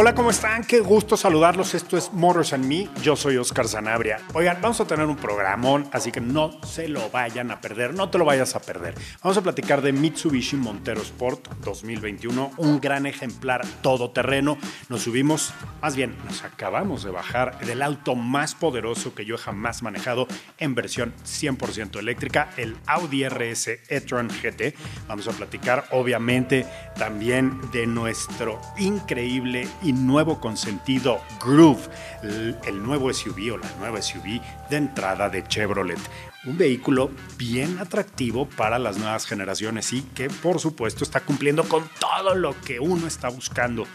[0.00, 0.62] Hola, ¿cómo están?
[0.62, 1.74] Qué gusto saludarlos.
[1.74, 2.88] Esto es Motors and Me.
[3.02, 4.20] Yo soy Oscar Zanabria.
[4.32, 8.08] Oigan, vamos a tener un programón, así que no se lo vayan a perder, no
[8.08, 8.94] te lo vayas a perder.
[9.24, 14.56] Vamos a platicar de Mitsubishi Montero Sport 2021, un gran ejemplar todoterreno.
[14.88, 15.52] Nos subimos,
[15.82, 20.76] más bien, nos acabamos de bajar del auto más poderoso que yo jamás manejado en
[20.76, 24.76] versión 100% eléctrica, el Audi RS e-tron GT.
[25.08, 31.88] Vamos a platicar, obviamente, también de nuestro increíble y nuevo consentido Groove,
[32.22, 35.98] el, el nuevo SUV o la nueva SUV de entrada de Chevrolet.
[36.44, 41.88] Un vehículo bien atractivo para las nuevas generaciones y que por supuesto está cumpliendo con
[41.98, 43.86] todo lo que uno está buscando.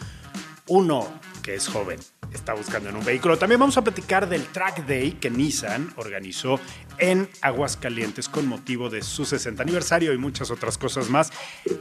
[0.67, 1.08] Uno
[1.44, 2.00] que es joven
[2.33, 3.38] está buscando en un vehículo.
[3.38, 6.59] También vamos a platicar del Track Day que Nissan organizó
[6.97, 11.31] en Aguascalientes con motivo de su 60 aniversario y muchas otras cosas más.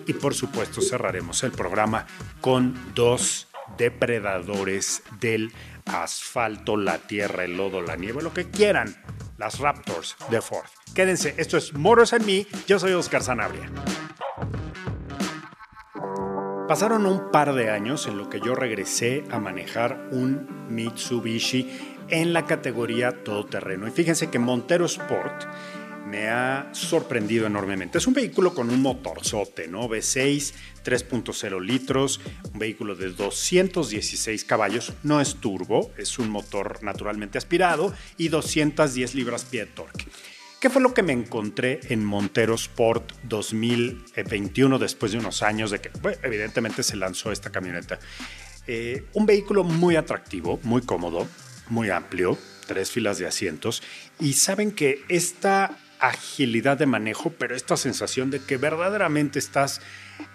[0.07, 2.07] Y por supuesto cerraremos el programa
[2.41, 5.53] con dos depredadores del
[5.87, 8.97] asfalto, la tierra, el lodo, la nieve, lo que quieran,
[9.39, 10.67] las Raptors de Ford.
[10.95, 13.71] Quédense, esto es Motors and Me, yo soy Oscar Sanabria.
[16.69, 21.71] Pasaron un par de años en lo que yo regresé a manejar un Mitsubishi
[22.09, 23.87] en la categoría todoterreno.
[23.87, 25.45] Y fíjense que Montero Sport
[26.07, 27.99] me ha sorprendido enormemente.
[27.99, 29.89] Es un vehículo con un motorzote, ¿no?
[29.89, 30.53] V6,
[30.85, 32.21] 3.0 litros,
[32.53, 39.15] un vehículo de 216 caballos, no es turbo, es un motor naturalmente aspirado y 210
[39.15, 40.07] libras-pie de torque.
[40.61, 45.81] ¿Qué fue lo que me encontré en Montero Sport 2021 después de unos años de
[45.81, 45.91] que,
[46.23, 47.99] evidentemente se lanzó esta camioneta?
[48.69, 51.27] Eh, un vehículo muy atractivo, muy cómodo,
[51.69, 53.83] muy amplio, tres filas de asientos
[54.21, 59.81] y saben que esta agilidad de manejo, pero esta sensación de que verdaderamente estás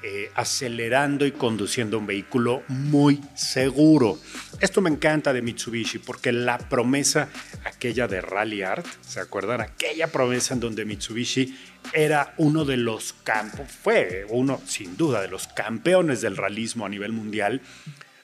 [0.01, 4.17] eh, acelerando y conduciendo un vehículo muy seguro.
[4.61, 7.27] Esto me encanta de Mitsubishi porque la promesa
[7.65, 9.59] aquella de Rally Art, ¿se acuerdan?
[9.59, 11.57] Aquella promesa en donde Mitsubishi
[11.91, 16.89] era uno de los campos, fue uno sin duda de los campeones del realismo a
[16.89, 17.61] nivel mundial,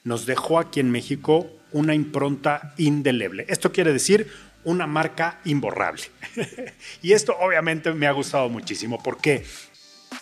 [0.02, 3.44] nos dejó aquí en México una impronta indeleble.
[3.48, 4.30] Esto quiere decir
[4.64, 6.04] una marca imborrable.
[7.02, 9.44] y esto obviamente me ha gustado muchísimo porque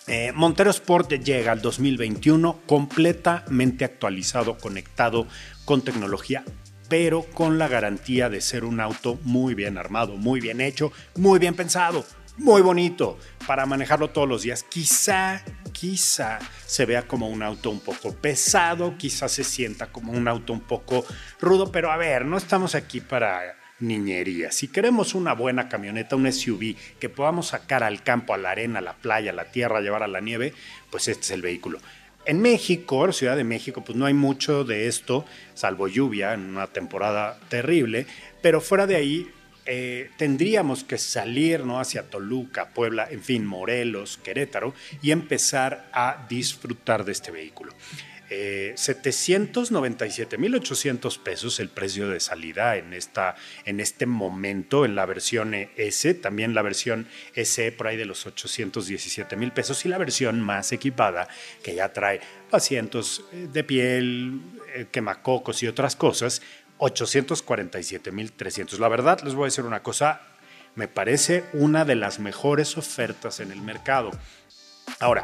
[0.07, 5.27] eh, Montero Sport llega al 2021 completamente actualizado, conectado
[5.65, 6.43] con tecnología
[6.89, 11.39] pero con la garantía de ser un auto muy bien armado, muy bien hecho, muy
[11.39, 12.05] bien pensado,
[12.37, 13.17] muy bonito
[13.47, 14.63] para manejarlo todos los días.
[14.63, 20.27] Quizá, quizá se vea como un auto un poco pesado, quizá se sienta como un
[20.27, 21.05] auto un poco
[21.39, 24.51] rudo, pero a ver, no estamos aquí para niñería.
[24.51, 28.79] Si queremos una buena camioneta, un SUV que podamos sacar al campo, a la arena,
[28.79, 30.53] a la playa, a la tierra, llevar a la nieve,
[30.89, 31.79] pues este es el vehículo.
[32.25, 35.25] En México, la Ciudad de México, pues no hay mucho de esto,
[35.55, 38.05] salvo lluvia en una temporada terrible,
[38.41, 39.29] pero fuera de ahí
[39.65, 41.79] eh, tendríamos que salir ¿no?
[41.79, 47.73] hacia Toluca, Puebla, en fin, Morelos, Querétaro, y empezar a disfrutar de este vehículo.
[48.75, 53.35] 797.800 pesos el precio de salida en, esta,
[53.65, 58.25] en este momento en la versión S, también la versión S por ahí de los
[58.25, 61.27] 817 mil pesos y la versión más equipada
[61.63, 62.21] que ya trae
[62.51, 64.41] asientos eh, de piel,
[64.75, 66.41] eh, quemacocos y otras cosas,
[66.79, 68.79] 847.300.
[68.79, 70.21] La verdad, les voy a decir una cosa,
[70.75, 74.11] me parece una de las mejores ofertas en el mercado.
[74.99, 75.23] Ahora,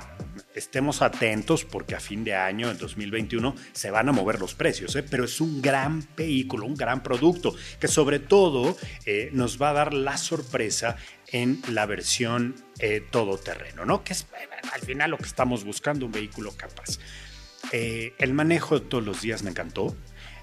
[0.55, 4.95] estemos atentos porque a fin de año, en 2021, se van a mover los precios,
[4.95, 5.03] ¿eh?
[5.03, 9.73] pero es un gran vehículo, un gran producto que sobre todo eh, nos va a
[9.73, 10.97] dar la sorpresa
[11.27, 14.03] en la versión eh, todoterreno, ¿no?
[14.03, 14.27] Que es
[14.73, 16.99] al final lo que estamos buscando, un vehículo capaz.
[17.71, 19.95] el manejo de todos los días me encantó.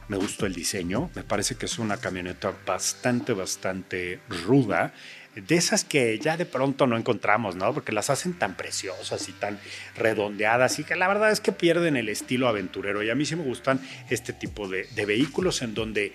[0.08, 4.94] Me gustó el diseño, me parece que es una camioneta bastante, bastante ruda
[5.36, 7.72] de esas que ya de pronto no encontramos, ¿no?
[7.74, 9.58] Porque las hacen tan preciosas y tan
[9.94, 13.02] redondeadas y que la verdad es que pierden el estilo aventurero.
[13.02, 16.12] Y a mí sí me gustan este tipo de, vehículos en donde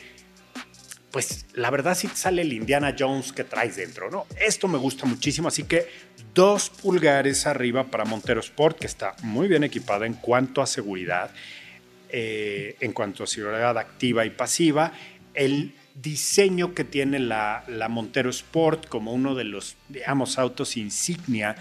[1.11, 4.25] pues la verdad sí sale el Indiana Jones que traes dentro, ¿no?
[4.39, 5.87] Esto me gusta muchísimo, así que
[6.33, 11.31] dos pulgares arriba para Montero Sport, que está muy bien equipada en cuanto a seguridad,
[12.09, 14.93] eh, en cuanto a seguridad activa y pasiva.
[15.33, 21.55] El diseño que tiene la, la Montero Sport como uno de los, digamos, autos insignia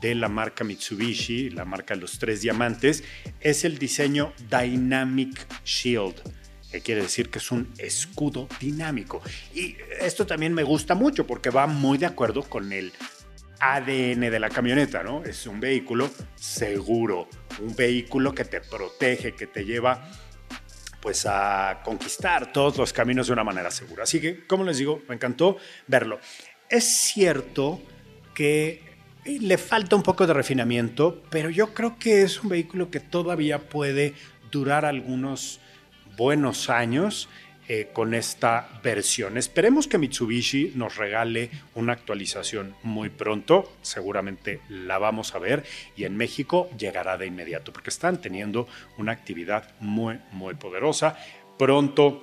[0.00, 3.04] de la marca Mitsubishi, la marca de los tres diamantes,
[3.40, 6.22] es el diseño Dynamic Shield
[6.70, 9.22] que quiere decir que es un escudo dinámico.
[9.54, 12.92] Y esto también me gusta mucho porque va muy de acuerdo con el
[13.60, 15.24] ADN de la camioneta, ¿no?
[15.24, 17.28] Es un vehículo seguro,
[17.60, 20.10] un vehículo que te protege, que te lleva
[21.00, 24.04] pues a conquistar todos los caminos de una manera segura.
[24.04, 25.56] Así que, como les digo, me encantó
[25.86, 26.18] verlo.
[26.68, 27.80] Es cierto
[28.34, 28.82] que
[29.24, 33.68] le falta un poco de refinamiento, pero yo creo que es un vehículo que todavía
[33.68, 34.14] puede
[34.50, 35.60] durar algunos
[36.16, 37.28] buenos años
[37.68, 39.36] eh, con esta versión.
[39.36, 45.64] Esperemos que Mitsubishi nos regale una actualización muy pronto, seguramente la vamos a ver
[45.96, 48.68] y en México llegará de inmediato porque están teniendo
[48.98, 51.16] una actividad muy, muy poderosa.
[51.58, 52.22] Pronto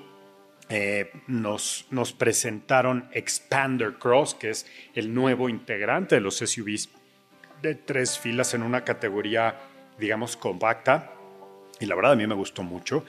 [0.69, 6.89] eh, nos, nos presentaron Expander Cross, que es el nuevo integrante de los SUVs
[7.61, 9.59] de tres filas en una categoría,
[9.99, 11.11] digamos, compacta.
[11.79, 13.03] Y la verdad a mí me gustó mucho.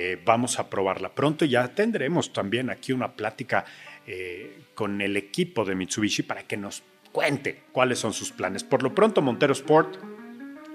[0.00, 1.44] Eh, vamos a probarla pronto.
[1.44, 3.64] Ya tendremos también aquí una plática
[4.06, 8.62] eh, con el equipo de Mitsubishi para que nos cuente cuáles son sus planes.
[8.62, 9.96] Por lo pronto, Montero Sport,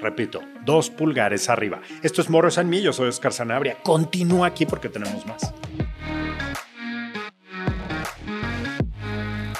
[0.01, 1.79] repito, dos pulgares arriba.
[2.01, 3.77] Esto es Morro San Millo, soy Oscar Sanabria.
[3.81, 5.53] Continúa aquí porque tenemos más.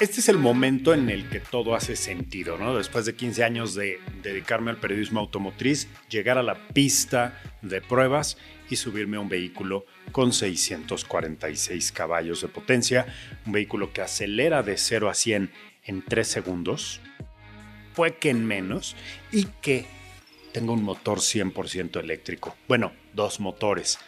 [0.01, 2.75] Este es el momento en el que todo hace sentido, ¿no?
[2.75, 8.38] Después de 15 años de dedicarme al periodismo automotriz, llegar a la pista de pruebas
[8.69, 13.07] y subirme a un vehículo con 646 caballos de potencia,
[13.45, 15.51] un vehículo que acelera de 0 a 100
[15.86, 17.01] en 3 segundos,
[17.94, 18.95] fue que en menos,
[19.31, 19.86] y que
[20.51, 22.56] tenga un motor 100% eléctrico.
[22.68, 24.00] Bueno, dos motores.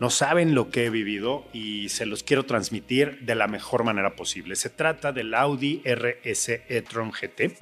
[0.00, 4.16] No saben lo que he vivido y se los quiero transmitir de la mejor manera
[4.16, 4.56] posible.
[4.56, 7.56] Se trata del Audi RS e-tron GT.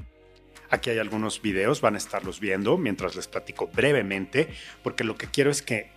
[0.72, 4.48] Aquí hay algunos videos, van a estarlos viendo mientras les platico brevemente,
[4.82, 5.92] porque lo que quiero es que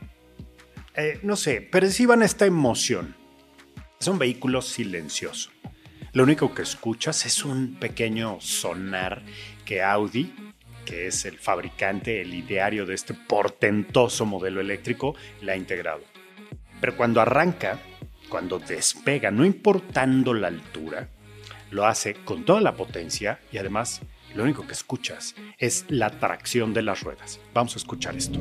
[0.98, 3.16] eh, no sé, perciban esta emoción.
[4.00, 5.50] Es un vehículo silencioso.
[6.14, 9.22] Lo único que escuchas es un pequeño sonar
[9.66, 10.34] que Audi,
[10.86, 16.02] que es el fabricante, el ideario de este portentoso modelo eléctrico, le ha integrado.
[16.80, 17.82] Pero cuando arranca,
[18.30, 21.10] cuando despega, no importando la altura,
[21.72, 24.02] lo hace con toda la potencia y además
[24.36, 27.40] lo único que escuchas es la tracción de las ruedas.
[27.54, 28.40] Vamos a escuchar esto.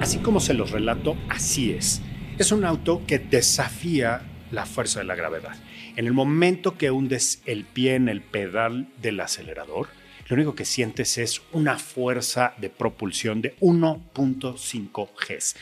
[0.00, 2.00] Así como se los relato, así es.
[2.38, 5.56] Es un auto que desafía la fuerza de la gravedad.
[5.96, 9.88] En el momento que hundes el pie en el pedal del acelerador,
[10.28, 15.56] lo único que sientes es una fuerza de propulsión de 1.5 Gs.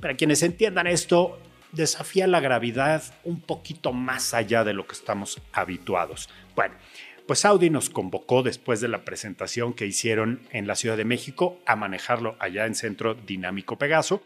[0.00, 1.38] Para quienes entiendan esto,
[1.72, 6.28] desafía la gravedad un poquito más allá de lo que estamos habituados.
[6.54, 6.74] Bueno,
[7.30, 11.60] pues Audi nos convocó después de la presentación que hicieron en la Ciudad de México
[11.64, 14.20] a manejarlo allá en Centro Dinámico Pegaso.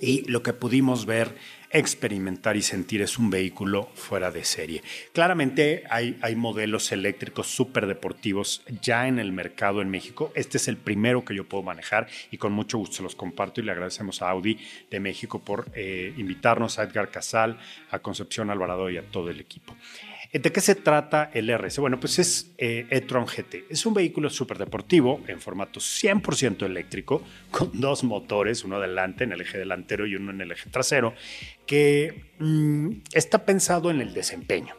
[0.00, 1.36] Y lo que pudimos ver,
[1.70, 4.82] experimentar y sentir es un vehículo fuera de serie.
[5.12, 10.32] Claramente hay, modelos eléctricos súper deportivos ya en el mercado en México.
[10.34, 13.60] Este es el primero que yo puedo manejar y con mucho gusto se los comparto
[13.60, 14.58] y le agradecemos a Audi
[14.90, 17.60] de México por eh, invitarnos a Edgar Casal,
[17.92, 19.76] a Concepción Alvarado y a todo el equipo.
[20.32, 21.80] ¿De qué se trata el RS?
[21.80, 23.64] Bueno, pues es eh, e-tron GT.
[23.68, 29.32] Es un vehículo súper deportivo en formato 100% eléctrico, con dos motores, uno adelante en
[29.32, 31.14] el eje delantero y uno en el eje trasero,
[31.66, 34.76] que mm, está pensado en el desempeño.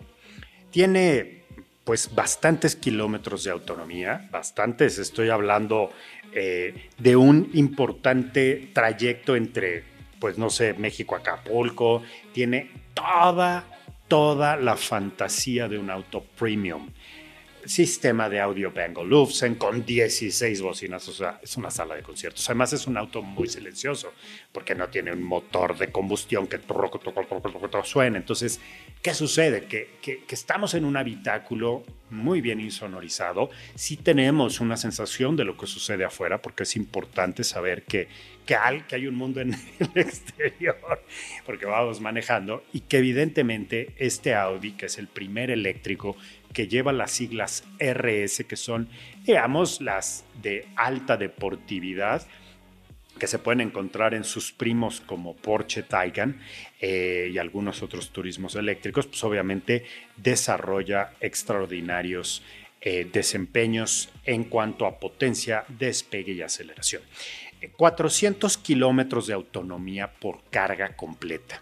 [0.72, 1.42] Tiene
[1.84, 5.92] pues bastantes kilómetros de autonomía, bastantes, estoy hablando
[6.32, 9.84] eh, de un importante trayecto entre,
[10.20, 13.66] pues no sé, México-Acapulco, tiene toda
[14.12, 16.90] toda la fantasía de un auto premium.
[17.66, 22.48] Sistema de audio Bang Olufsen con 16 bocinas, o sea, es una sala de conciertos.
[22.50, 24.14] Además es un auto muy silencioso
[24.52, 26.60] porque no tiene un motor de combustión que
[27.84, 28.18] suene.
[28.18, 28.60] Entonces,
[29.02, 29.66] ¿qué sucede?
[29.66, 33.50] Que, que, que estamos en un habitáculo muy bien insonorizado.
[33.76, 38.08] Sí tenemos una sensación de lo que sucede afuera porque es importante saber que
[38.46, 38.56] que
[38.96, 40.78] hay, un mundo en el exterior,
[41.46, 46.18] porque vamos manejando, y que evidentemente este Audi, que es el primer eléctrico
[46.54, 48.90] que lleva las siglas RS, que son,
[49.26, 52.26] digamos, las de alta deportividad,
[53.20, 56.40] que se pueden encontrar en sus primos como Porsche Taycan
[56.80, 59.86] eh, y algunos otros turismos eléctricos, pues obviamente
[60.18, 62.42] desarrolla extraordinarios
[62.82, 67.04] eh, desempeños en cuanto a potencia, despegue y aceleración.
[67.78, 71.62] 400 kilómetros de autonomía por carga completa.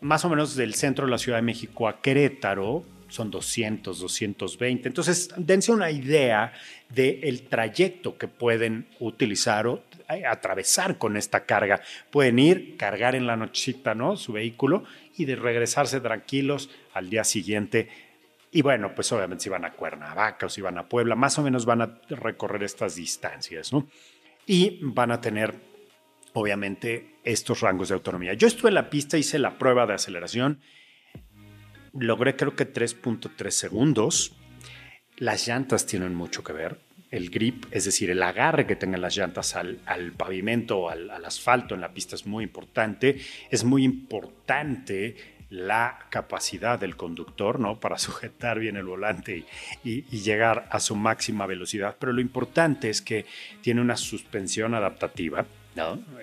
[0.00, 4.88] Más o menos del centro de la Ciudad de México a Querétaro son 200, 220.
[4.88, 6.52] Entonces, dense una idea
[6.88, 11.80] del trayecto que pueden utilizar o eh, atravesar con esta carga.
[12.10, 14.16] Pueden ir, cargar en la nochita, ¿no?
[14.16, 14.84] Su vehículo
[15.16, 17.88] y de regresarse tranquilos al día siguiente.
[18.52, 21.42] Y bueno, pues obviamente si van a Cuernavaca o si van a Puebla, más o
[21.42, 23.88] menos van a recorrer estas distancias, ¿no?
[24.46, 25.54] Y van a tener,
[26.32, 28.34] obviamente, estos rangos de autonomía.
[28.34, 30.60] Yo estuve en la pista, hice la prueba de aceleración
[31.98, 34.36] logré creo que 3.3 segundos.
[35.16, 36.80] Las llantas tienen mucho que ver.
[37.10, 39.78] El grip, es decir, el agarre que tengan las llantas al,
[40.16, 43.20] pavimento o al, asfalto en la pista es muy importante.
[43.50, 45.16] Es muy importante
[45.48, 47.78] la capacidad del conductor, ¿no?
[47.78, 49.44] Para sujetar bien el volante
[49.84, 51.96] y, llegar a su máxima velocidad.
[51.98, 53.24] Pero lo importante es que
[53.62, 55.46] tiene una suspensión adaptativa,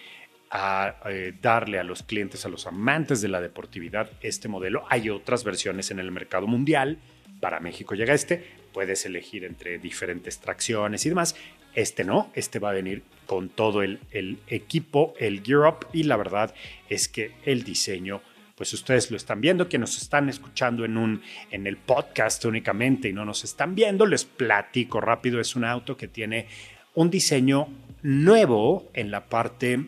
[0.51, 4.83] a eh, darle a los clientes, a los amantes de la deportividad, este modelo.
[4.89, 6.99] Hay otras versiones en el mercado mundial.
[7.39, 8.45] Para México llega este.
[8.73, 11.35] Puedes elegir entre diferentes tracciones y demás.
[11.73, 13.99] Este no, este va a venir con todo el,
[14.47, 16.53] equipo, el Gear Up y la verdad
[16.89, 18.21] es que el diseño,
[18.61, 23.09] pues ustedes lo están viendo, que nos están escuchando en, un, en el podcast únicamente
[23.09, 26.45] y no nos están viendo, les platico rápido, es un auto que tiene
[26.93, 27.69] un diseño
[28.03, 29.83] nuevo en la parte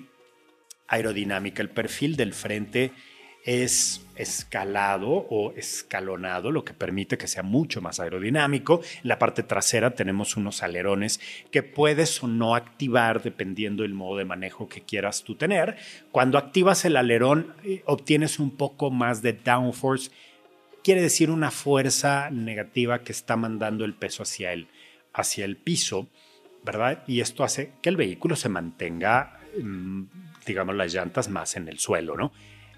[0.88, 1.62] aerodinámica.
[1.62, 2.94] El perfil del frente
[3.44, 8.82] es escalado o escalonado, lo que permite que sea mucho más aerodinámico.
[9.02, 11.20] En la parte trasera tenemos unos alerones
[11.52, 15.78] que puedes o no activar dependiendo del modo de manejo que quieras tú tener.
[16.12, 20.12] Cuando activas el alerón eh, obtienes un poco más de downforce,
[20.84, 24.68] quiere decir una fuerza negativa que está mandando el peso hacia el,
[25.14, 26.08] hacia el piso,
[26.64, 27.04] ¿verdad?
[27.08, 30.04] Y esto hace que el vehículo se mantenga mm,
[30.46, 32.32] digamos, las llantas más en el suelo, ¿no?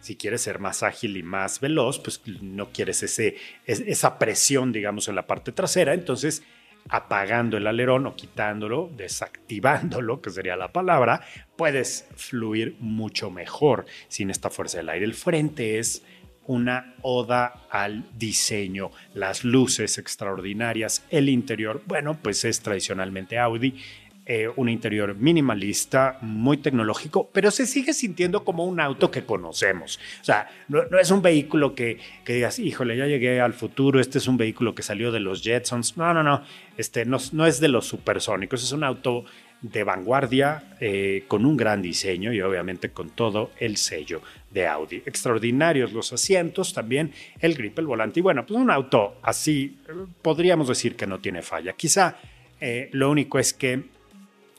[0.06, 5.08] Si quieres ser más ágil y más veloz, pues no quieres ese, esa presión, digamos,
[5.08, 5.96] en la parte trasera.
[5.96, 6.44] Entonces,
[6.90, 11.22] apagando el alerón o quitándolo, desactivándolo, que sería la palabra,
[11.58, 15.06] puedes fluir mucho mejor sin esta fuerza del aire.
[15.06, 16.04] El frente es
[16.46, 23.82] una oda al diseño, las luces extraordinarias, el interior, bueno, pues es tradicionalmente Audi,
[24.28, 30.00] eh, un interior minimalista, muy tecnológico, pero se sigue sintiendo como un auto que conocemos.
[30.20, 34.28] O sea, no, es un vehículo que, digas, híjole, ya llegué al futuro, este es
[34.28, 35.96] un vehículo que salió de los Jetsons.
[35.96, 36.42] No, no, no,
[36.76, 39.26] este no, es de los supersónicos, es un auto
[39.62, 45.04] de vanguardia eh, con un gran diseño y obviamente con todo el sello de Audi.
[45.06, 49.78] Extraordinarios los asientos, también el grip, el volante y bueno, pues un auto así
[50.24, 51.74] podríamos decir que no tiene falla.
[51.74, 52.18] Quizá
[52.60, 53.95] eh, lo único es que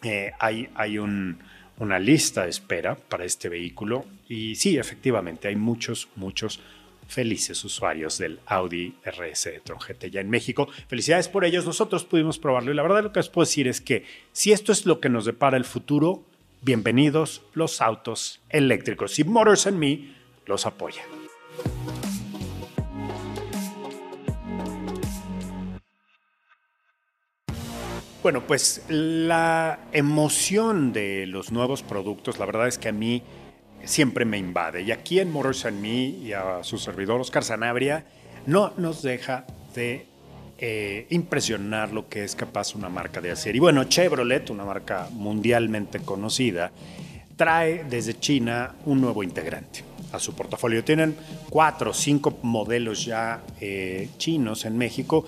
[0.06, 6.08] eh, hay, hay una lista de espera para este vehículo y sí, efectivamente, hay muchos,
[6.16, 6.60] muchos
[7.08, 10.68] felices usuarios del Audi RS e-tron GT ya en México.
[10.88, 13.80] Felicidades por ellos, nosotros pudimos probarlo y la verdad lo que les puedo decir es
[13.80, 16.24] que si esto es lo que nos depara el futuro,
[16.62, 20.14] bienvenidos los autos eléctricos y Motors and Me
[20.46, 21.02] los apoya.
[28.26, 33.22] Bueno, pues la emoción de los nuevos productos, la verdad es que a mí
[33.84, 34.82] siempre me invade.
[34.82, 38.04] Y aquí en Motors and Me y a su servidor Oscar Sanabria
[38.46, 40.06] no nos deja de
[40.58, 43.54] eh, impresionar lo que es capaz una marca de hacer.
[43.54, 46.72] Y bueno, Chevrolet, una marca mundialmente conocida,
[47.36, 50.82] trae desde China un nuevo integrante a su portafolio.
[50.82, 51.14] Tienen
[51.48, 55.26] cuatro o cinco modelos ya eh, chinos en México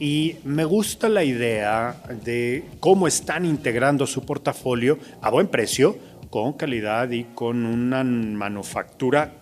[0.00, 5.96] y me gusta la idea de cómo están integrando su portafolio a buen precio,
[6.30, 9.34] con calidad y con una manufactura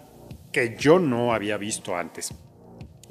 [0.50, 2.34] que yo no había visto antes.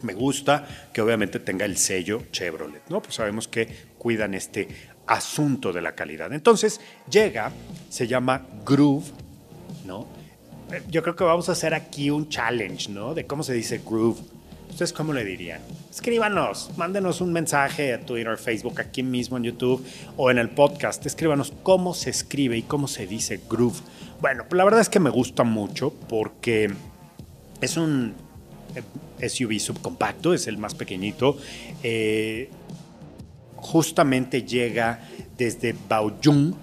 [0.01, 3.01] Me gusta que obviamente tenga el sello Chevrolet, ¿no?
[3.01, 4.68] Pues sabemos que cuidan este
[5.08, 6.34] asunto de la calidad.
[6.34, 7.51] Entonces llega,
[7.89, 9.06] se llama Groove,
[9.86, 10.06] ¿no?
[10.72, 13.13] Eh, Yo creo que vamos a hacer aquí un challenge, ¿no?
[13.13, 14.20] De cómo se dice groove.
[14.77, 15.60] ¿Ustedes cómo le dirían?
[15.89, 19.84] Escríbanos, mándenos un mensaje a Twitter, Facebook, aquí mismo en YouTube
[20.17, 21.03] o en el podcast.
[21.03, 23.79] Escríbanos cómo se escribe y cómo se dice groove.
[24.22, 26.72] Bueno, la verdad es que me gusta mucho porque
[27.60, 28.13] es un
[29.19, 31.39] SUV subcompacto, es el más pequeñito.
[31.81, 32.51] Eh,
[33.55, 36.55] justamente llega desde Baoyun,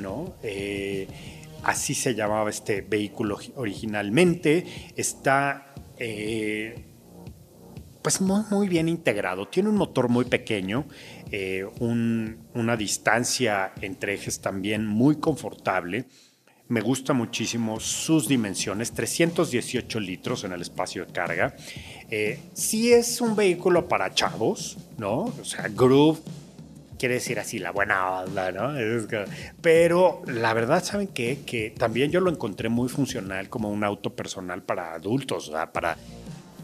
[0.00, 0.34] ¿no?
[0.44, 1.08] Eh,
[1.64, 4.92] así se llamaba este vehículo originalmente.
[4.94, 6.93] Está eh,
[8.04, 9.48] pues muy, bien integrado.
[9.48, 10.84] Tiene un motor muy pequeño,
[11.32, 16.04] eh, un, una distancia entre ejes también muy confortable.
[16.68, 21.56] Me gusta muchísimo sus dimensiones, 318 litros en el espacio de carga.
[22.10, 25.20] Eh, sí es un vehículo para chavos, ¿no?
[25.40, 26.20] O sea, Groove
[26.98, 28.74] quiere decir así la buena onda, ¿no?
[29.62, 31.38] Pero la verdad, ¿saben qué?
[31.46, 35.72] Que también yo lo encontré muy funcional como un auto personal para adultos, ¿verdad?
[35.72, 35.96] para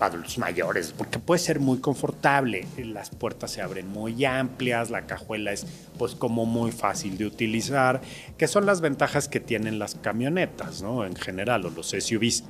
[0.01, 2.67] adultos mayores, porque puede ser muy confortable.
[2.79, 5.67] Las puertas se abren muy amplias, la cajuela es
[5.99, 8.01] pues como muy fácil de utilizar,
[8.39, 11.05] que son las ventajas que tienen las camionetas, ¿no?
[11.05, 12.45] En general, o los SUVs.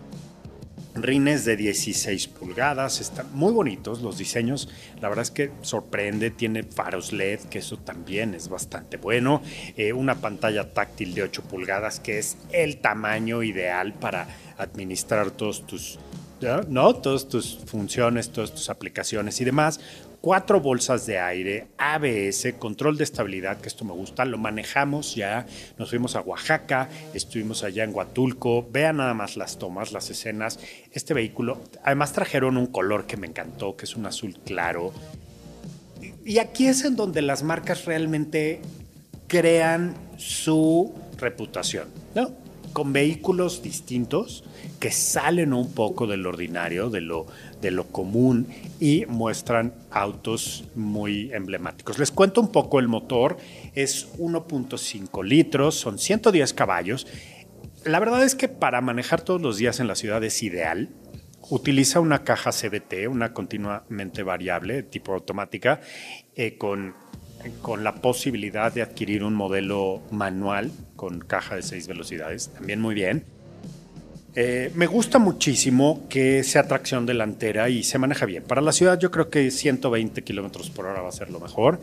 [0.93, 4.69] Rines de 16 pulgadas, están muy bonitos los diseños.
[5.01, 9.41] La verdad es que sorprende, tiene faros LED, que eso también es bastante bueno.
[9.77, 14.27] Eh, una pantalla táctil de 8 pulgadas, que es el tamaño ideal para
[14.59, 16.01] administrar todos tus,
[16.69, 16.95] ¿no?
[16.95, 19.81] Todas tus funciones, todas tus aplicaciones y demás.
[20.21, 25.47] Cuatro bolsas de aire, ABS, control de estabilidad, que esto me gusta, lo manejamos ya,
[25.79, 30.59] nos fuimos a Oaxaca, estuvimos allá en Huatulco, vean nada más las tomas, las escenas,
[30.93, 34.93] este vehículo, además trajeron un color que me encantó, que es un azul claro,
[36.25, 38.61] y aquí es en donde las marcas realmente
[39.27, 42.40] crean su reputación, ¿no?
[42.73, 44.45] Con vehículos distintos
[44.79, 47.27] que salen un poco del ordinario, de lo,
[47.61, 48.47] de lo común
[48.79, 51.99] y muestran autos muy emblemáticos.
[51.99, 53.37] Les cuento un poco el motor,
[53.75, 57.07] es 1.5 litros, son 110 caballos.
[57.85, 60.91] La verdad es que para manejar todos los días en la ciudad es ideal.
[61.49, 65.81] Utiliza una caja CBT, una continuamente variable, tipo automática,
[66.37, 66.95] eh, con,
[67.63, 72.95] con la posibilidad de adquirir un modelo manual con caja de seis velocidades, también muy
[72.95, 73.25] bien.
[74.37, 78.45] Eh, me gusta muchísimo que sea tracción delantera y se maneja bien.
[78.45, 81.81] Para la ciudad yo creo que 120 kilómetros por hora va a ser lo mejor.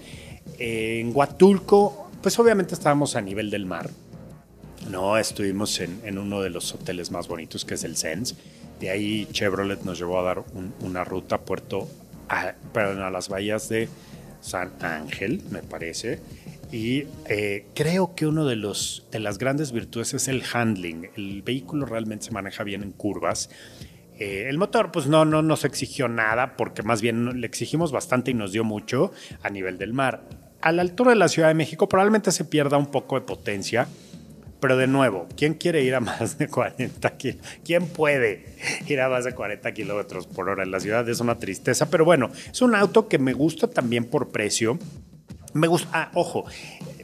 [0.58, 3.90] Eh, en Huatulco, pues obviamente estábamos a nivel del mar.
[4.90, 8.36] No, estuvimos en, en uno de los hoteles más bonitos que es el Sens.
[8.80, 11.90] De ahí Chevrolet nos llevó a dar un- una ruta a Puerto,
[12.30, 13.90] a, perdón, a las bahías de
[14.42, 16.20] San Ángel, me parece.
[16.72, 21.10] Y eh, creo que uno de, los, de las grandes virtudes es el handling.
[21.16, 23.50] El vehículo realmente se maneja bien en curvas.
[24.20, 28.32] Eh, el motor, pues no, no nos exigió nada, porque más bien le exigimos bastante
[28.32, 29.12] y nos dio mucho
[29.44, 30.24] a nivel del mar.
[30.62, 33.88] A la altura de la Ciudad de México probablemente se pierda un poco de potencia,
[34.60, 37.60] pero de nuevo, ¿quién quiere ir a más de 40 kilómetros?
[37.64, 38.46] ¿Quién puede
[38.88, 41.08] ir a más de 40 kilómetros por hora en la ciudad?
[41.10, 44.80] Es una tristeza, pero bueno, es un auto que me gusta también por precio.
[45.54, 46.46] Me gusta, ah, ojo,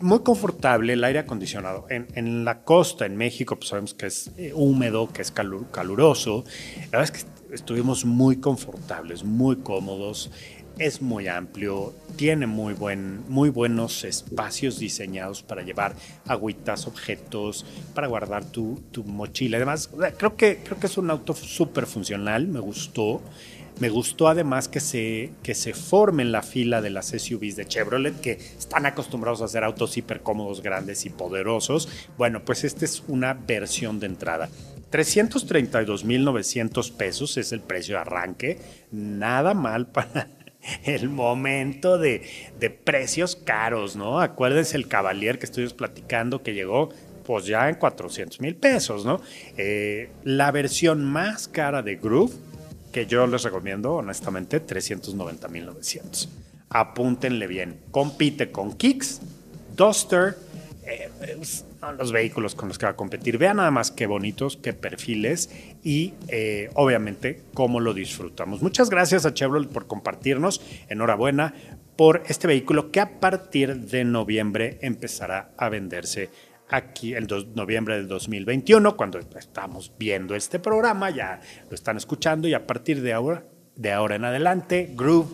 [0.01, 1.87] muy confortable el aire acondicionado.
[1.89, 6.43] En, la costa, en México, pues sabemos que es eh, húmedo, que es calu- caluroso.
[6.91, 10.29] La verdad es que estuvimos muy confortables, muy cómodos.
[10.79, 15.93] Es muy amplio, tiene muy, buen, muy buenos espacios diseñados para llevar
[16.27, 19.57] agüitas, objetos, para guardar tu, tu mochila.
[19.57, 23.21] Además, creo que, creo que es un auto súper funcional, me gustó.
[23.79, 27.65] Me gustó además que se, que se forme en la fila de las SUVs de
[27.65, 31.89] Chevrolet, que están acostumbrados a hacer autos hiper cómodos, grandes y poderosos.
[32.17, 34.49] Bueno, pues esta es una versión de entrada.
[34.91, 38.59] 332.900 pesos es el precio de arranque.
[38.91, 40.29] Nada mal para
[40.83, 42.23] el momento de,
[42.59, 44.19] de precios caros, ¿no?
[44.19, 46.89] Acuérdense el Cavalier que estuvimos platicando que llegó
[47.23, 49.21] pues ya en 400 mil pesos, ¿no?
[49.57, 52.33] Eh, la versión más cara de Groove
[52.91, 56.29] que yo les recomiendo, honestamente, 390.900.
[56.69, 57.79] Apúntenle bien.
[57.91, 59.19] Compite con Kicks,
[59.75, 60.37] Duster,
[60.85, 61.09] eh,
[61.79, 63.37] son los vehículos con los que va a competir.
[63.37, 65.49] Vean nada más qué bonitos, qué perfiles
[65.83, 68.61] y eh, obviamente cómo lo disfrutamos.
[68.61, 70.61] Muchas gracias a Chevrolet por compartirnos.
[70.89, 71.53] Enhorabuena
[71.95, 76.29] por este vehículo que a partir de noviembre empezará a venderse
[76.69, 82.47] aquí el dos- noviembre del 2021, cuando estamos viendo este programa, ya lo están escuchando
[82.47, 85.29] y a partir de ahora, de ahora en adelante, Groove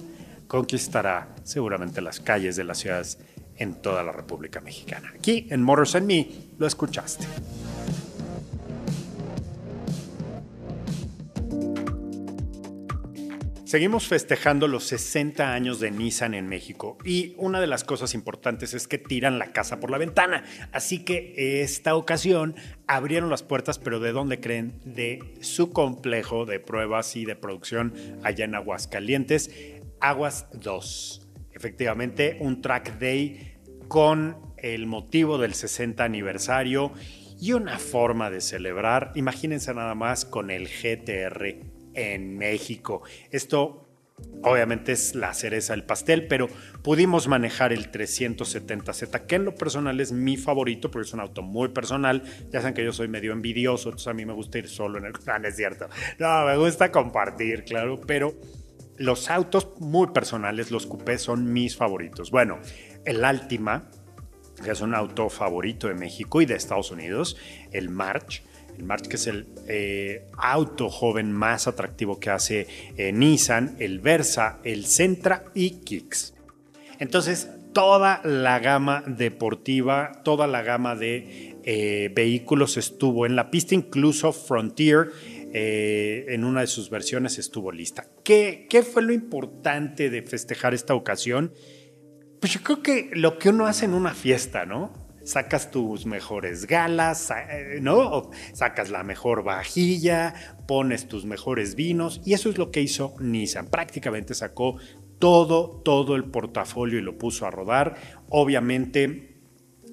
[0.47, 3.19] conquistará seguramente las calles de las ciudades
[3.59, 5.13] en toda la República Mexicana.
[5.15, 7.25] Aquí en Motors and Me lo escuchaste.
[13.69, 18.73] Seguimos festejando los 60 años de Nissan en México y una de las cosas importantes
[18.73, 20.43] es que tiran la casa por la ventana.
[20.71, 22.55] Así que esta ocasión
[22.87, 24.79] abrieron las puertas, pero ¿de dónde creen?
[24.85, 27.93] De su complejo de pruebas y de producción
[28.23, 29.51] allá en Aguascalientes,
[29.99, 31.28] Aguas 2.
[31.59, 33.57] Efectivamente, un track day
[33.89, 36.93] con el motivo del 60 aniversario
[37.37, 39.11] y una forma de celebrar.
[39.15, 41.57] Imagínense nada más con el GTR
[41.95, 43.01] en México.
[43.29, 43.89] Esto
[44.41, 46.47] obviamente es la cereza del pastel, pero
[46.81, 51.41] pudimos manejar el 370Z, que en lo personal es mi favorito, porque es un auto
[51.41, 52.23] muy personal.
[52.51, 55.07] Ya saben que yo soy medio envidioso, entonces a mí me gusta ir solo en
[55.07, 55.11] el...
[55.25, 55.89] plan, es cierto.
[56.19, 58.33] No, me gusta compartir, claro, pero
[58.99, 62.29] los autos muy personales, los coupés, son mis favoritos.
[62.31, 62.59] Bueno,
[63.05, 63.89] el Altima,
[64.63, 67.37] que es un auto favorito de México y de Estados Unidos,
[67.71, 68.43] el March,
[68.77, 73.99] el March, que es el eh, auto joven más atractivo que hace eh, Nissan, el
[73.99, 76.35] Versa, el Sentra y Kicks.
[76.99, 83.75] Entonces, toda la gama deportiva, toda la gama de eh, vehículos estuvo en la pista,
[83.75, 85.11] incluso Frontier.
[85.53, 88.07] En una de sus versiones estuvo lista.
[88.23, 91.53] ¿Qué, ¿Qué fue lo importante de festejar esta ocasión?
[92.39, 95.09] Pues yo creo que lo que uno hace en una fiesta, ¿no?
[95.29, 98.31] sacas tus mejores galas, eh, ¿no?
[98.53, 100.33] Sacas la mejor vajilla,
[100.67, 103.67] pones tus mejores vinos y eso es lo que hizo Nissan.
[103.67, 104.77] Prácticamente sacó
[105.19, 107.95] todo, todo el portafolio y lo puso a rodar.
[108.29, 109.28] Obviamente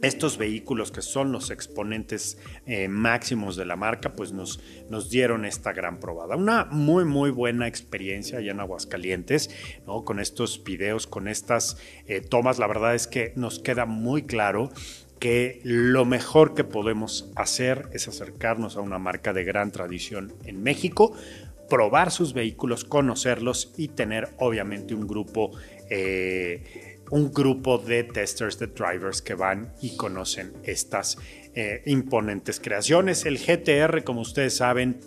[0.02, 5.44] estos vehículos que son los exponentes eh, máximos de la marca, pues nos, nos dieron
[5.44, 6.36] esta gran probada.
[6.36, 9.50] Una muy, muy buena experiencia allá en Aguascalientes,
[9.86, 10.04] ¿no?
[10.04, 14.70] Con estos videos, con estas eh, tomas, la verdad es que nos queda muy claro
[15.18, 20.62] que lo mejor que podemos hacer es acercarnos a una marca de gran tradición en
[20.62, 21.16] México,
[21.68, 25.52] probar sus vehículos, conocerlos y tener obviamente un grupo,
[25.90, 31.18] eh, un grupo de testers, de drivers que van y conocen estas
[31.54, 33.24] eh, imponentes creaciones.
[33.26, 35.00] El GTR, como ustedes saben,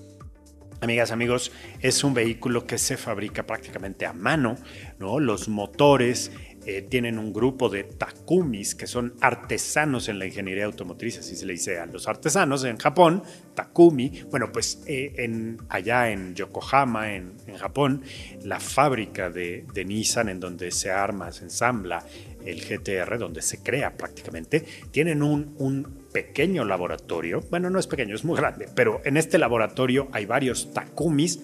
[0.82, 4.56] Amigas, amigos, es un vehículo que se fabrica prácticamente a mano,
[4.98, 5.20] ¿no?
[5.20, 6.32] Los motores
[6.66, 11.46] eh, tienen un grupo de takumis, que son artesanos en la ingeniería automotriz, así se
[11.46, 13.24] le dice a los artesanos en Japón,
[13.56, 14.24] takumi.
[14.30, 18.04] Bueno, pues eh, allá en Yokohama, en, Japón,
[18.44, 22.06] la fábrica de, Nissan, en donde se arma, se ensambla
[22.46, 27.42] el GTR, donde se crea prácticamente, tienen un, un pequeño laboratorio.
[27.50, 31.40] Bueno, no es pequeño, es muy grande, pero en este laboratorio hay varios takumis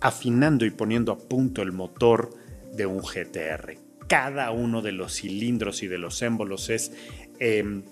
[0.00, 2.30] afinando y poniendo a punto el motor
[2.72, 3.79] de un GTR
[4.10, 6.90] cada uno de los cilindros y de los émbolos es
[7.38, 7.84] em,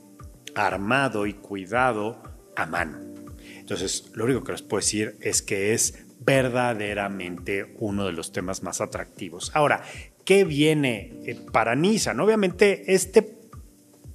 [0.57, 2.21] armado y cuidado
[2.57, 2.99] a mano.
[3.57, 8.65] Entonces, lo único que les puedo decir es que es verdaderamente uno de los temas
[8.65, 9.53] más atractivos.
[9.55, 9.85] Ahora,
[10.25, 12.19] ¿qué viene eh, para Nissan?
[12.19, 13.23] Obviamente, este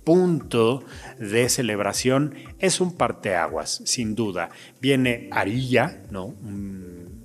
[0.03, 0.83] punto
[1.17, 4.49] de celebración es un parteaguas, sin duda.
[4.81, 6.35] Viene Arilla, ¿no?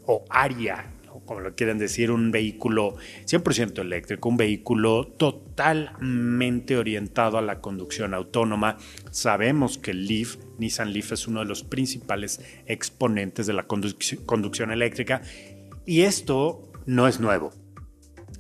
[0.06, 0.86] o Aria,
[1.28, 8.14] como lo quieren decir, un vehículo 100% eléctrico, un vehículo totalmente orientado a la conducción
[8.14, 8.78] autónoma.
[9.10, 15.20] Sabemos que Leaf, Nissan Leaf, es uno de los principales exponentes de la conducción eléctrica
[15.84, 17.52] y esto no es nuevo,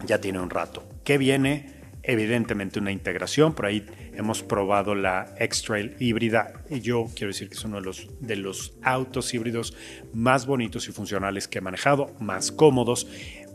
[0.06, 0.88] ya tiene un rato.
[1.04, 1.74] ¿Qué viene?
[2.02, 3.84] Evidentemente una integración, por ahí
[4.18, 8.36] hemos probado la X-Trail híbrida y yo quiero decir que es uno de los, de
[8.36, 9.74] los autos híbridos
[10.12, 13.06] más bonitos y funcionales que he manejado, más cómodos.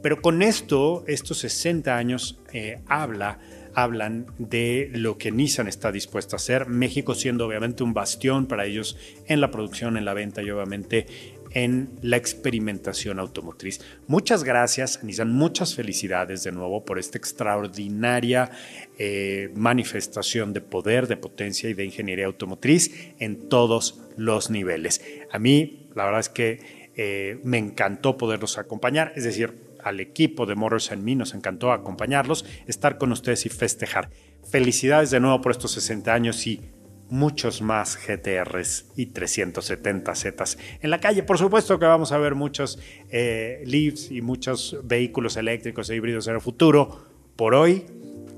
[0.01, 3.39] Pero con esto, estos 60 años eh, habla
[3.75, 8.65] hablan de lo que Nissan está dispuesta a hacer, México siendo obviamente un bastión para
[8.65, 8.97] ellos
[9.27, 11.07] en la producción, en la venta y obviamente
[11.53, 13.81] en la experimentación automotriz.
[14.07, 18.51] Muchas gracias, Nissan, muchas felicidades de nuevo por esta extraordinaria
[18.97, 25.01] eh, manifestación de poder, de potencia y de ingeniería automotriz en todos los niveles.
[25.31, 30.45] A mí, la verdad es que eh, me encantó poderlos acompañar, es decir, al equipo
[30.45, 34.09] de Motors and Me nos encantó acompañarlos, estar con ustedes y festejar.
[34.49, 36.61] Felicidades de nuevo por estos 60 años y
[37.09, 41.23] muchos más GTRs y 370Zs en la calle.
[41.23, 46.27] Por supuesto que vamos a ver muchos eh, Leafs y muchos vehículos eléctricos e híbridos
[46.27, 47.05] en el futuro.
[47.35, 47.85] Por hoy,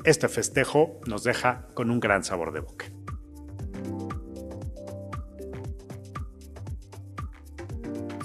[0.03, 2.85] este festejo nos deja con un gran sabor de boca.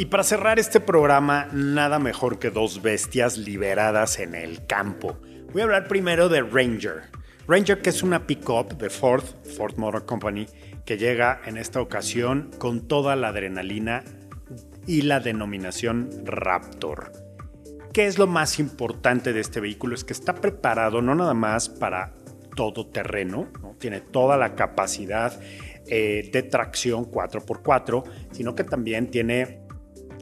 [0.00, 5.18] Y para cerrar este programa, nada mejor que dos bestias liberadas en el campo.
[5.52, 7.02] Voy a hablar primero de Ranger.
[7.50, 9.24] Ranger, que es una pickup de Ford,
[9.56, 10.46] Ford Motor Company,
[10.84, 14.04] que llega en esta ocasión con toda la adrenalina
[14.86, 17.10] y la denominación Raptor.
[17.92, 19.96] ¿Qué es lo más importante de este vehículo?
[19.96, 22.14] Es que está preparado no nada más para
[22.54, 23.74] todo terreno, ¿no?
[23.80, 25.36] tiene toda la capacidad
[25.88, 29.66] eh, de tracción 4x4, sino que también tiene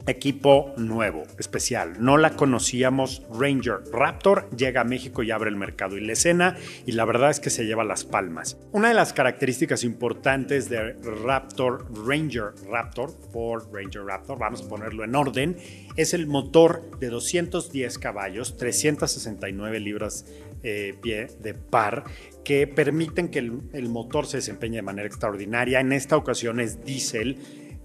[0.09, 1.93] equipo nuevo, especial.
[1.99, 3.23] No la conocíamos.
[3.31, 7.29] Ranger Raptor llega a México y abre el mercado y la escena y la verdad
[7.29, 8.57] es que se lleva las palmas.
[8.71, 10.93] Una de las características importantes de
[11.23, 15.57] Raptor, Ranger Raptor, Ford Ranger Raptor, vamos a ponerlo en orden,
[15.95, 20.25] es el motor de 210 caballos, 369 libras
[20.61, 22.03] eh, pie de par
[22.43, 25.79] que permiten que el, el motor se desempeñe de manera extraordinaria.
[25.79, 27.37] En esta ocasión es diésel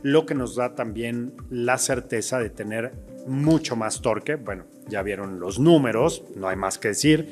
[0.05, 2.93] lo que nos da también la certeza de tener
[3.27, 4.35] mucho más torque.
[4.35, 7.27] Bueno, ya vieron los números, no hay más que decir.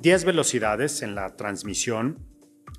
[0.00, 2.18] 10 velocidades en la transmisión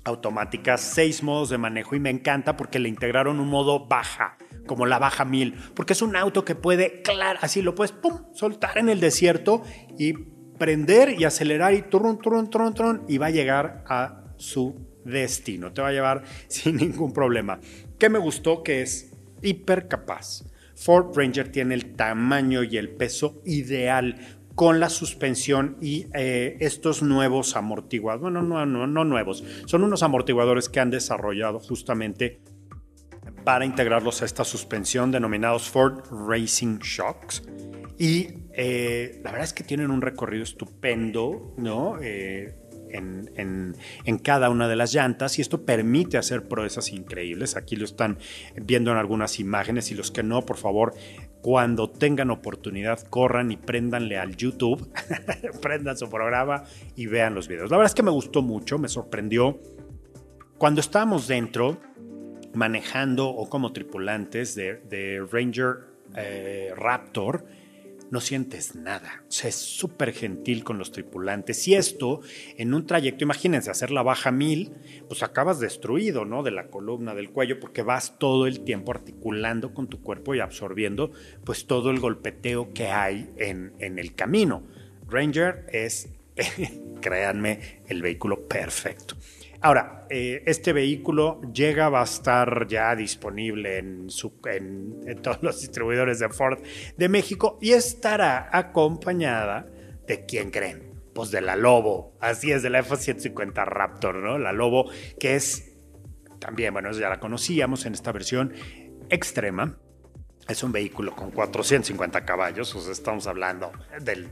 [0.04, 4.84] automática, 6 modos de manejo y me encanta porque le integraron un modo baja, como
[4.84, 8.76] la baja 1000, porque es un auto que puede, claro, así lo puedes pum, soltar
[8.76, 9.62] en el desierto
[9.98, 10.12] y
[10.58, 15.72] prender y acelerar y tron, tron, tron, tron y va a llegar a su destino.
[15.72, 17.60] Te va a llevar sin ningún problema.
[17.98, 18.62] ¿Qué me gustó?
[18.62, 19.11] Que es
[19.42, 20.44] hiper capaz.
[20.74, 24.16] Ford Ranger tiene el tamaño y el peso ideal
[24.54, 28.22] con la suspensión y eh, estos nuevos amortiguadores.
[28.22, 32.40] Bueno, no, no, no nuevos, son unos amortiguadores que han desarrollado justamente
[33.44, 37.42] para integrarlos a esta suspensión denominados Ford Racing Shocks.
[37.98, 41.98] Y eh, la verdad es que tienen un recorrido estupendo, ¿no?
[42.00, 42.61] Eh,
[42.92, 43.74] en,
[44.22, 47.56] cada una de las llantas y esto permite hacer proezas increíbles.
[47.56, 48.18] Aquí lo están
[48.56, 50.94] viendo en algunas imágenes y los que no, por favor,
[51.40, 54.88] cuando tengan oportunidad, corran y préndanle al YouTube,
[55.62, 57.70] prendan su programa y vean los videos.
[57.70, 59.60] La verdad es que me gustó mucho, me sorprendió.
[60.58, 61.80] Cuando estábamos dentro,
[62.54, 67.44] manejando o como tripulantes de, Ranger eh, Raptor,
[68.12, 69.24] no sientes nada.
[69.26, 71.66] O sea, es súper gentil con los tripulantes.
[71.66, 72.20] Y esto,
[72.58, 74.70] en un trayecto, imagínense, hacer la baja mil,
[75.08, 76.42] pues acabas destruido, ¿no?
[76.42, 80.40] De la columna, del cuello, porque vas todo el tiempo articulando con tu cuerpo y
[80.40, 81.10] absorbiendo,
[81.42, 84.62] pues todo el golpeteo que hay en, en el camino.
[85.08, 86.10] Ranger es,
[87.00, 89.16] créanme, el vehículo perfecto.
[89.64, 94.08] Ahora, eh, este vehículo llega, va a estar ya disponible en,
[95.22, 96.58] todos los distribuidores de Ford
[96.96, 99.68] de México y estará acompañada
[100.06, 100.90] de quién creen.
[101.14, 104.36] Pues de la Lobo, así es, de la F-150 Raptor, ¿no?
[104.36, 105.72] La Lobo, que es
[106.40, 108.52] también, bueno, ya la conocíamos en esta versión
[109.10, 109.78] extrema.
[110.48, 113.70] Es un vehículo con 450 caballos, o sea, estamos hablando
[114.00, 114.28] del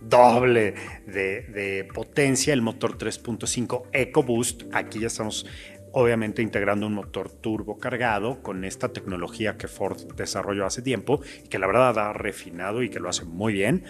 [0.00, 0.74] doble
[1.06, 4.62] de, potencia, el motor 3.5 EcoBoost.
[4.72, 5.46] Aquí ya estamos
[5.92, 11.48] obviamente integrando un motor turbo cargado con esta tecnología que Ford desarrolló hace tiempo y
[11.48, 13.84] que la verdad ha refinado y que lo hace muy bien,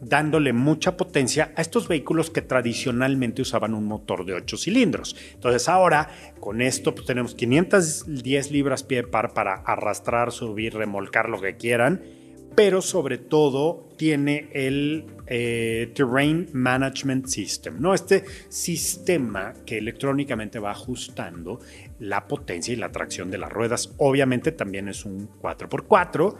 [0.00, 5.16] dándole mucha potencia a estos vehículos que tradicionalmente usaban un motor de 8 cilindros.
[5.34, 11.28] Entonces ahora con esto pues, tenemos 510 libras pie de par para arrastrar, subir, remolcar
[11.28, 12.19] lo que quieran
[12.60, 17.94] pero sobre todo tiene el eh, Terrain Management System, ¿no?
[17.94, 21.60] Este sistema que electrónicamente va ajustando
[22.00, 23.94] la potencia y la tracción de las ruedas.
[23.96, 26.36] Obviamente también es un 4x4.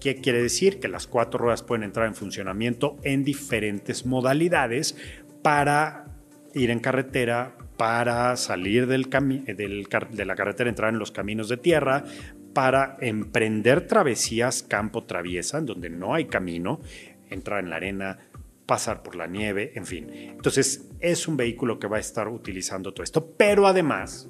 [0.00, 0.80] ¿Qué quiere decir?
[0.80, 4.96] Que las cuatro ruedas pueden entrar en funcionamiento en diferentes modalidades
[5.42, 6.06] para
[6.54, 12.04] ir en carretera, para salir del de la carretera, entrar en los caminos de tierra,
[12.52, 16.80] para emprender travesías campo traviesa, en donde no hay camino,
[17.30, 18.18] entrar en la arena,
[18.66, 20.08] pasar por la nieve, en fin.
[20.10, 24.28] Entonces es un vehículo que va a estar utilizando todo esto, pero además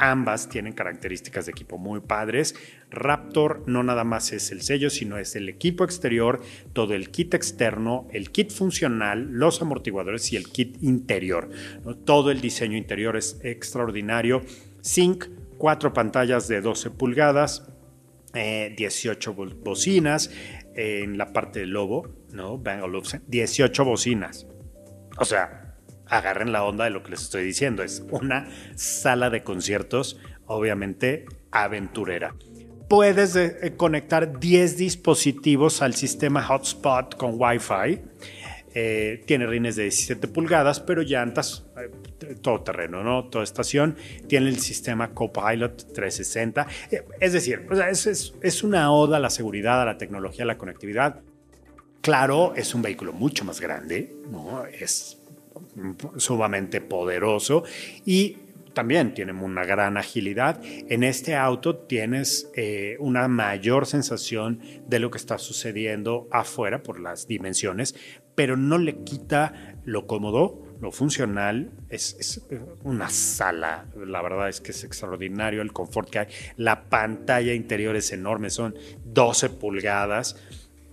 [0.00, 2.54] ambas tienen características de equipo muy padres.
[2.90, 6.40] Raptor no nada más es el sello, sino es el equipo exterior,
[6.72, 11.50] todo el kit externo, el kit funcional, los amortiguadores y el kit interior.
[12.04, 14.42] Todo el diseño interior es extraordinario.
[14.80, 15.26] Sync
[15.60, 17.70] cuatro pantallas de 12 pulgadas,
[18.32, 20.30] 18 eh, bocinas,
[20.74, 22.60] en la parte del lobo, ¿no?
[23.28, 24.46] 18 bocinas.
[25.18, 27.82] O sea, agarren la onda de lo que les estoy diciendo.
[27.82, 32.34] Es una sala de conciertos, obviamente aventurera.
[32.88, 38.00] Puedes eh, conectar 10 dispositivos al sistema hotspot con Wi-Fi.
[38.74, 43.24] Eh, tiene rines de 17 pulgadas, pero llantas eh, todo terreno, ¿no?
[43.24, 43.96] Toda estación.
[44.28, 46.66] Tiene el sistema Copilot 360.
[46.90, 48.06] Eh, es decir, es,
[48.40, 51.20] es, una oda a la seguridad, a la tecnología, a la conectividad.
[52.00, 54.64] Claro, es un vehículo mucho más grande, ¿no?
[54.66, 55.18] Es
[56.16, 57.64] sumamente poderoso
[58.06, 58.36] y
[58.74, 60.60] también tiene una gran agilidad.
[60.64, 67.00] En este auto tienes eh, una mayor sensación de lo que está sucediendo afuera por
[67.00, 67.94] las dimensiones,
[68.40, 71.72] pero no le quita lo cómodo, lo funcional.
[71.90, 72.40] Es,
[72.84, 76.26] una sala, la verdad es que es extraordinario el confort que hay.
[76.56, 78.74] La pantalla interior es enorme, son
[79.04, 80.36] 12 pulgadas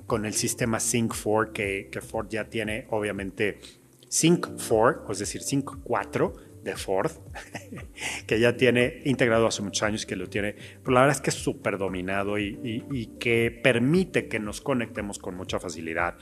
[0.08, 3.62] con el sistema Sync 4 que, que Ford ya tiene, obviamente
[4.10, 6.34] Sync 4, es decir, Sync 4
[6.68, 7.12] de Ford,
[8.28, 11.30] que ya tiene integrado hace muchos años, que lo tiene, pero la verdad es que
[11.32, 16.18] es súper dominado y, que permite que nos conectemos con mucha facilidad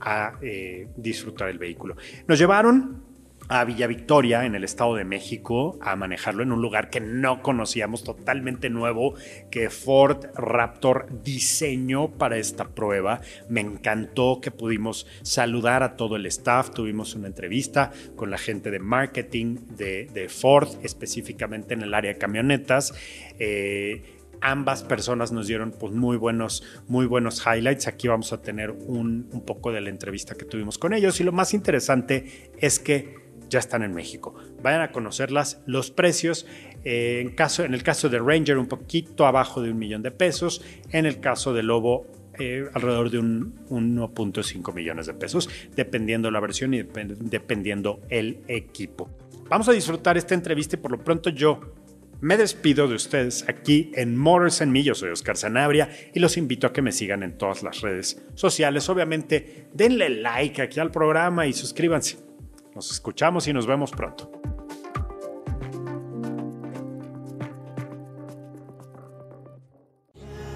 [0.00, 1.96] a eh, disfrutar el vehículo.
[2.26, 3.09] Nos llevaron
[3.50, 7.42] a Villa Victoria, en el Estado de México, a manejarlo en un lugar que no
[7.42, 9.14] conocíamos, totalmente nuevo,
[9.50, 13.20] que Ford Raptor diseñó para esta prueba.
[13.48, 18.70] Me encantó que pudimos saludar a todo el staff, tuvimos una entrevista con la gente
[18.70, 22.94] de marketing de, Ford, específicamente en el área de camionetas.
[23.40, 27.88] Eh, ambas personas nos dieron pues, muy, buenos, muy buenos highlights.
[27.88, 31.20] Aquí vamos a tener un, un, poco de la entrevista que tuvimos con ellos.
[31.20, 33.19] Y lo más interesante es que
[33.50, 34.34] ya están en México.
[34.62, 35.60] Vayan a conocerlas.
[35.66, 36.46] Los precios,
[36.84, 40.64] eh, en, el caso de Ranger, un poquito abajo de un millón de pesos.
[40.90, 42.06] En el caso de Lobo,
[42.38, 49.10] eh, alrededor de un 1.5 millones de pesos, dependiendo la versión y dependiendo el equipo.
[49.48, 51.60] Vamos a disfrutar esta entrevista y por lo pronto yo
[52.20, 54.82] me despido de ustedes aquí en Motors en Me.
[54.82, 58.22] Yo soy Oscar Sanabria y los invito a que me sigan en todas las redes
[58.34, 58.88] sociales.
[58.88, 62.29] Obviamente, denle like aquí al programa y suscríbanse.
[62.74, 64.30] Nos escuchamos y nos vemos pronto.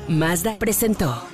[0.09, 1.33] Mazda presentó.